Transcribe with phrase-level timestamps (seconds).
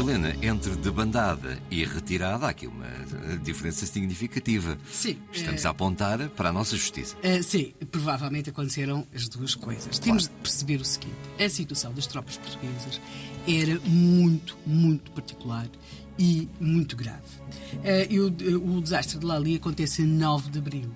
[0.00, 2.86] Helena, entre debandada e retirada há aqui uma
[3.42, 4.78] diferença significativa.
[4.90, 5.18] Sim.
[5.30, 5.68] Estamos é...
[5.68, 7.16] a apontar para a nossa justiça.
[7.22, 9.98] É, sim, provavelmente aconteceram as duas coisas.
[9.98, 10.02] Claro.
[10.02, 12.98] Temos de perceber o seguinte: a situação das tropas portuguesas
[13.46, 15.68] era muito, muito particular
[16.18, 17.20] e muito grave.
[17.74, 20.90] Uh, e o, o, desastre de Lali acontece em 9 de abril.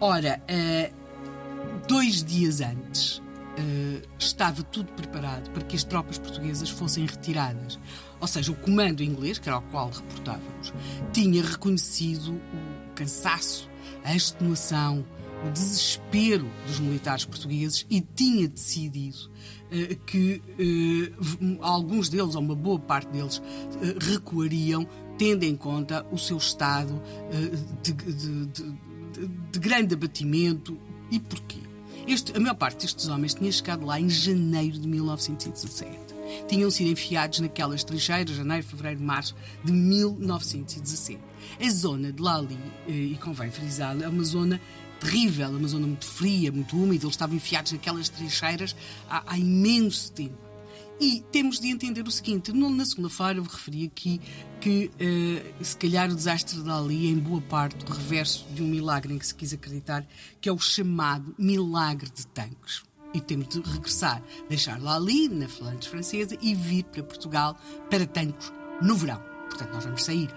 [0.00, 3.20] Ora, uh, dois dias antes,
[3.60, 7.78] uh, estava tudo preparado para que as tropas portuguesas fossem retiradas.
[8.20, 10.72] Ou seja, o comando inglês, que era ao qual reportávamos,
[11.12, 13.68] tinha reconhecido o cansaço,
[14.04, 15.04] a extenuação,
[15.46, 19.16] o desespero dos militares portugueses e tinha decidido
[19.70, 23.40] uh, que uh, alguns deles, ou uma boa parte deles,
[24.00, 27.00] recuariam, tendo em conta o seu estado
[27.82, 28.72] de, de, de,
[29.52, 30.78] de, grande abatimento.
[31.10, 31.69] E porquê?
[32.06, 35.98] Este, a maior parte destes homens tinha chegado lá em janeiro de 1917.
[36.48, 39.34] Tinham sido enfiados naquelas trincheiras, janeiro, fevereiro, março
[39.64, 41.20] de 1917.
[41.60, 44.60] A zona de Lali, e convém frisar, é uma zona
[45.00, 48.76] terrível, uma zona muito fria, muito úmida, eles estavam enfiados naquelas trincheiras
[49.08, 50.49] há, há imenso tempo.
[51.00, 54.20] E temos de entender o seguinte: na segunda-feira eu referi aqui
[54.60, 58.62] que, uh, se calhar, o desastre de Ali é, em boa parte, o reverso de
[58.62, 60.06] um milagre em que se quis acreditar,
[60.40, 62.82] que é o chamado milagre de tanques.
[63.14, 68.06] E temos de regressar, deixar lá ali, na Flandres Francesa, e vir para Portugal para
[68.06, 69.20] tanques no verão.
[69.48, 70.28] Portanto, nós vamos sair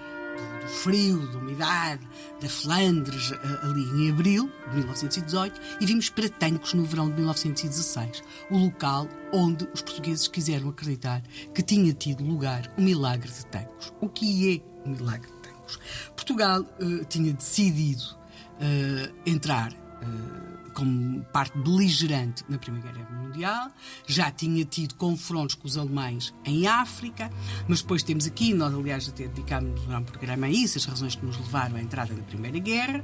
[0.61, 2.07] do, frio, da umidade,
[2.41, 3.31] da Flandres,
[3.61, 9.07] ali em abril de 1918, e vimos para Tancos no verão de 1916, o local
[9.31, 11.21] onde os portugueses quiseram acreditar
[11.53, 13.93] que tinha tido lugar o milagre de Tancos.
[14.01, 15.79] O que é o milagre de Tancos?
[16.15, 19.71] Portugal uh, tinha decidido uh, entrar.
[19.71, 23.71] Uh, como parte beligerante na Primeira Guerra Mundial,
[24.05, 27.31] já tinha tido confrontos com os alemães em África,
[27.67, 31.25] mas depois temos aqui, nós aliás até dedicámos um programa a isso, as razões que
[31.25, 33.03] nos levaram à entrada na Primeira Guerra,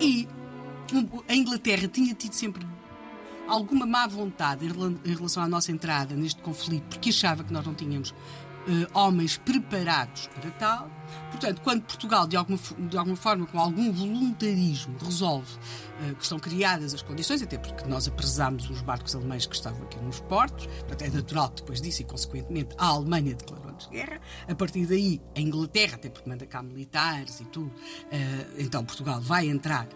[0.00, 0.28] e
[1.28, 2.66] a Inglaterra tinha tido sempre
[3.46, 4.64] alguma má vontade
[5.04, 8.14] em relação à nossa entrada neste conflito, porque achava que nós não tínhamos
[8.92, 10.90] homens preparados para tal.
[11.30, 16.38] Portanto, quando Portugal, de alguma, de alguma forma, com algum voluntarismo, resolve uh, que estão
[16.38, 20.66] criadas as condições, até porque nós apresámos os barcos alemães que estavam aqui nos portos,
[20.66, 24.20] portanto, é natural depois disso e, consequentemente, a Alemanha declarou-nos guerra.
[24.48, 29.20] A partir daí, a Inglaterra, até porque manda cá militares e tudo, uh, então Portugal
[29.20, 29.88] vai entrar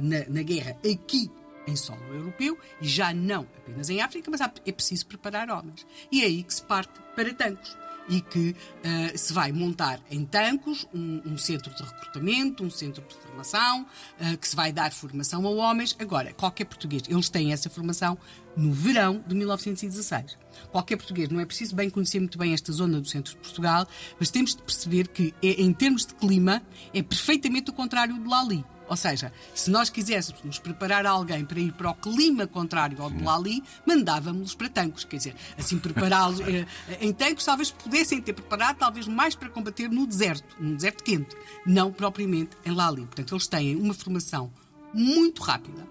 [0.00, 1.30] na, na guerra aqui
[1.66, 5.86] em solo europeu e já não apenas em África, mas é preciso preparar homens.
[6.10, 7.76] E é aí que se parte para Tancos
[8.10, 13.02] e que uh, se vai montar em Tancos um, um, centro de recrutamento, um centro
[13.06, 15.96] de formação, uh, que se vai dar formação a homens.
[15.98, 18.18] Agora, qualquer português, eles têm essa formação
[18.56, 20.36] no verão de 1916.
[20.72, 23.86] Qualquer português, não é preciso bem conhecer muito bem esta zona do centro de Portugal,
[24.18, 26.62] mas temos de perceber que, é, em termos de clima,
[26.92, 28.64] é perfeitamente o contrário de Lali.
[28.90, 33.22] Ou seja, se nós quiséssemos preparar alguém para ir para o clima contrário ao de
[33.22, 35.04] Lali, mandávamos para Tancos.
[35.04, 36.40] Quer dizer, assim prepará-los.
[36.50, 36.66] Eh,
[37.00, 41.36] em Tancos talvez pudessem ter preparado, talvez mais para combater no deserto, num deserto quente,
[41.64, 43.02] não propriamente em Lali.
[43.02, 44.50] Portanto, eles têm uma formação
[44.92, 45.86] muito rápida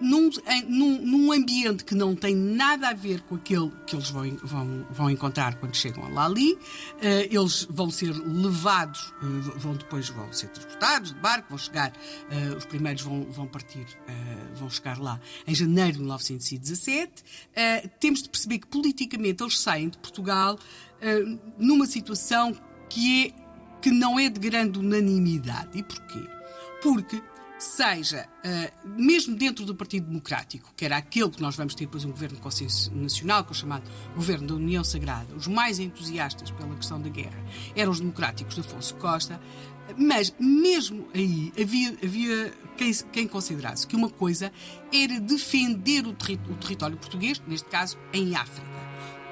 [0.00, 0.30] num,
[0.68, 4.86] num, num, ambiente que não tem nada a ver com aquele que eles vão, vão,
[4.90, 6.58] vão encontrar quando chegam lá ali, uh,
[7.30, 12.56] eles vão ser levados, uh, vão depois vão ser transportados de barco, vão chegar, uh,
[12.56, 13.86] os primeiros vão, vão partir,
[14.54, 17.24] vão chegar lá em janeiro de 1917.
[18.00, 20.58] temos de perceber que politicamente eles saem de Portugal
[21.58, 22.56] numa situação
[22.88, 25.78] que, é, que não é de grande unanimidade.
[25.78, 26.26] E porquê?
[26.82, 27.22] Porque
[27.58, 32.04] seja uh, mesmo dentro do Partido Democrático, que era aquele que nós vamos ter depois
[32.04, 35.78] um governo de consenso nacional, que é o chamado Governo da União Sagrada, os mais
[35.78, 37.42] entusiastas pela questão da guerra
[37.74, 39.40] eram os democráticos de Afonso Costa,
[39.96, 44.52] mas mesmo aí havia, havia quem, quem considerasse que uma coisa
[44.92, 48.76] era defender o, terri o território português, neste caso em África.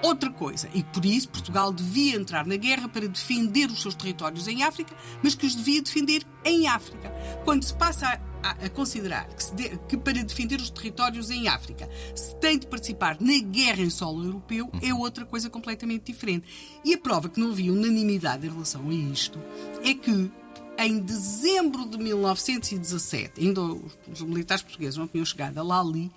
[0.03, 4.47] Outra coisa, e por isso Portugal devia entrar na guerra para defender os seus territórios
[4.47, 7.11] em África, mas que os devia defender em África.
[7.45, 11.89] Quando se passa a, a considerar que, de, que, para defender os territórios em África
[12.15, 16.47] se tem de participar na guerra em solo europeu, é outra coisa completamente diferente.
[16.85, 19.41] E a prova que não havia unanimidade em relação a isto
[19.83, 20.31] é que
[20.77, 26.11] em dezembro de 1917, ainda os militares portugueses não tinham chegado a Lali,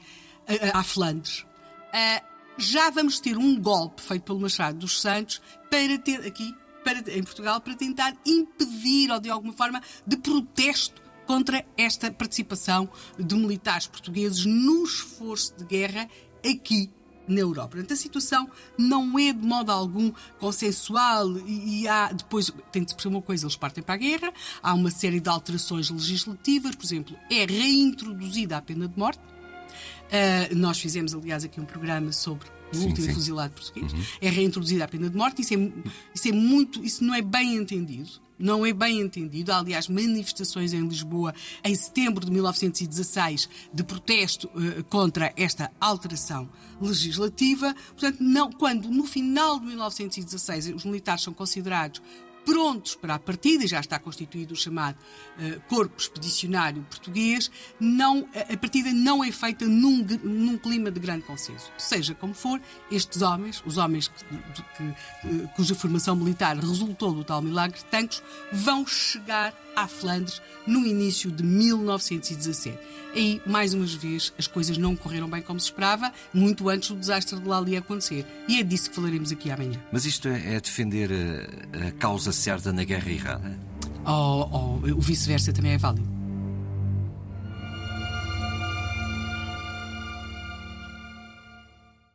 [0.73, 1.45] a, a Flandres,
[1.93, 2.23] a,
[2.57, 6.55] já vamos ter um golpe feito pelo Machado dos Santos para ter aqui
[6.87, 12.89] para, em Portugal para tentar impedir ou de alguma forma de protesto contra esta participação
[13.19, 16.07] de militares portugueses no esforço de guerra
[16.49, 16.89] aqui
[17.27, 17.71] na Europa.
[17.71, 22.93] Portanto, a situação não é de modo algum consensual e, e há, depois, tem de
[22.93, 24.31] perceber uma coisa, eles partem para a guerra,
[24.63, 29.19] há uma série de alterações legislativas, por exemplo, é reintroduzida a pena de morte,
[30.07, 33.13] Uh, nós fizemos, aliás, aqui um programa sobre o último sim.
[33.13, 33.93] fuzilado português.
[33.93, 34.03] Uhum.
[34.21, 35.41] É reintroduzida a pena de morte.
[35.41, 35.71] Isso é,
[36.13, 38.09] isso é muito, isso não é bem entendido.
[38.39, 39.51] Não é bem entendido.
[39.51, 41.33] Há, aliás, manifestações em Lisboa
[41.63, 46.47] em setembro de 1916 de protesto uh, contra esta alteração
[46.79, 47.75] legislativa.
[47.89, 52.01] Portanto, não, quando no final de 1916 os militares são considerados
[52.47, 58.55] prontos para a partida, já está constituído o chamado uh, Corpo Expedicionário Português, não, a
[58.55, 61.69] partida não é feita num, num clima de grande consenso.
[61.77, 67.25] Seja como for, estes homens, os homens que, que, uh, cuja formação militar resultou do
[67.25, 68.23] tal milagre de tanques,
[68.53, 72.77] vão chegar à Flandres no início de 1917.
[73.13, 76.97] Aí, mais uma vez, as coisas não correram bem como se esperava, muito antes do
[76.97, 78.25] desastre de Lali acontecer.
[78.47, 79.79] E é disso que falaremos aqui amanhã.
[79.91, 83.59] Mas isto é, é defender a, a causa certa na guerra errada?
[84.05, 86.16] Ou, ou o vice-versa também é válido.